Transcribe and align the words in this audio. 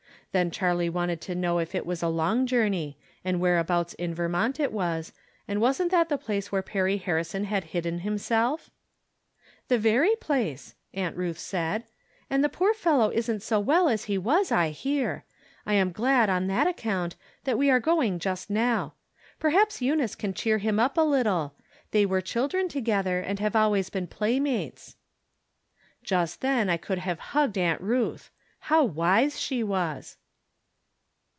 Then 0.33 0.49
Charlie 0.49 0.87
wanted 0.89 1.19
to 1.23 1.35
know 1.35 1.59
if 1.59 1.75
it 1.75 1.85
was 1.85 2.01
a 2.01 2.07
long 2.07 2.45
journey, 2.45 2.97
and 3.21 3.41
whereabouts 3.41 3.93
in 3.95 4.13
Vermont 4.15 4.61
it 4.61 4.71
was, 4.71 5.11
and 5.45 5.59
wasn't 5.59 5.91
that 5.91 6.07
the 6.07 6.17
place 6.17 6.49
where 6.49 6.61
Perry 6.61 6.95
Harrison 6.95 7.43
had 7.43 7.65
hidden 7.75 7.97
him 7.99 8.17
self." 8.17 8.69
The 9.67 9.77
very 9.77 10.15
place," 10.15 10.73
Aunt 10.93 11.17
Euth 11.17 11.35
said," 11.37 11.83
and 12.29 12.41
the 12.41 12.47
poor 12.47 12.73
fellow 12.73 13.09
isn't 13.11 13.43
so 13.43 13.61
weU 13.61 13.91
as 13.91 14.05
he 14.05 14.17
was, 14.17 14.53
I 14.53 14.69
hear. 14.69 15.25
I 15.65 15.73
am 15.73 15.87
From 15.91 16.01
Different 16.01 16.25
Standpoints, 16.25 16.27
61 16.29 16.29
glad, 16.29 16.29
on 16.29 16.47
tliat 16.47 16.69
account, 16.69 17.15
that 17.43 17.57
we 17.57 17.69
are 17.69 17.79
going 17.81 18.17
just 18.19 18.49
now. 18.49 18.93
Perhaps 19.37 19.81
Eunice 19.81 20.15
can 20.15 20.33
cheer 20.33 20.59
him 20.59 20.79
up 20.79 20.97
a 20.97 21.01
little; 21.01 21.55
they 21.91 22.05
were 22.05 22.21
children 22.21 22.69
together, 22.69 23.19
and 23.19 23.39
have 23.41 23.57
always 23.57 23.89
been 23.89 24.07
playmates." 24.07 24.95
Just 26.05 26.39
then 26.39 26.69
I 26.69 26.77
could 26.77 26.99
have 26.99 27.19
hugged 27.35 27.57
Aunt 27.57 27.81
Ruth. 27.81 28.31
How 28.61 28.85
wise 28.85 29.37
she 29.37 29.61
was 29.61 30.15